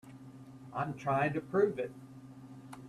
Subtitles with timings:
[0.73, 1.91] I'm trying to prove it.